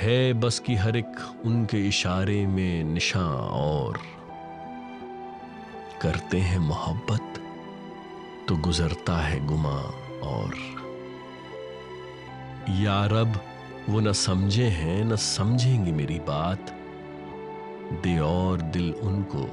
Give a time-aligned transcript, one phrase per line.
[0.00, 3.98] है बस की हर एक उनके इशारे में निशां और
[6.02, 7.40] करते हैं मोहब्बत
[8.48, 9.76] तो गुजरता है गुमा
[10.22, 10.54] और।
[12.70, 13.40] या रब
[13.88, 16.70] वो न समझे हैं, न समझेंगे मेरी बात।
[17.92, 19.50] दे और दिल उनको,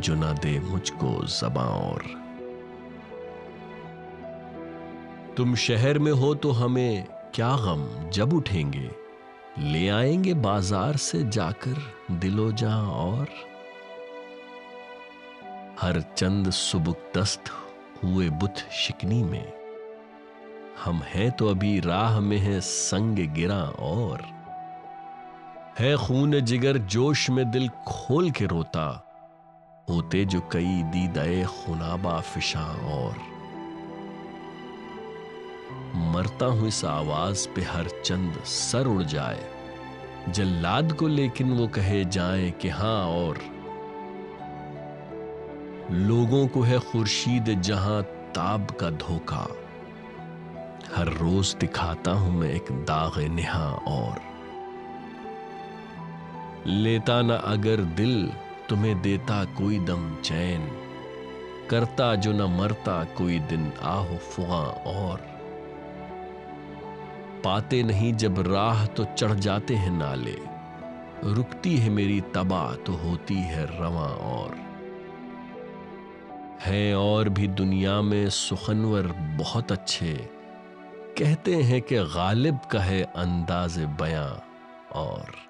[0.00, 2.02] जो ना दे मुझको जबा और।
[5.36, 7.04] तुम शहर में हो तो हमें
[7.34, 9.05] क्या गम जब उठेंगे?
[9.58, 11.76] ले आएँगे बाज़ार से जाकर
[12.10, 13.28] दिलो जा और।
[15.80, 17.44] हर चंद सुबुक दस्त
[18.04, 19.52] हुए बुत शिकनी में।
[20.84, 24.22] हम हैं तो अभी राह में है संग गिरा और।
[25.78, 29.02] है खून जिगर जोश में दिल खोल के रोता।
[29.90, 33.35] होते जो कई दीदाए खुनाबा फिशा और।
[35.94, 39.50] मरता हूँ इस आवाज़ पे हर चंद सर उड़ जाए।
[40.28, 43.38] जल्लाद को लेकिन वो कहे जाए कि हाँ और।
[45.90, 49.48] लोगों को है खुर्शीद जहाँ ताब का धोखा।
[50.96, 54.20] हर रोज दिखाता हूँ मैं एक दाग निहा और।
[56.66, 58.32] लेता ना अगर दिल,
[58.68, 60.70] तुम्हें देता कोई दम चैन।
[61.70, 65.35] करता जो न मरता कोई दिन आहो फुआ और।
[67.46, 70.36] पाते नहीं जब राह तो चढ़ जाते हैं नाले।
[71.24, 74.56] रुकती है मेरी तबाह तो होती है रवा और।
[76.60, 79.06] है और भी दुनिया में सुखनवर
[79.38, 80.30] बहुत अच्छे।
[81.18, 84.30] कहते हैं कि गालिब का है अंदाज बयां
[84.92, 85.45] और।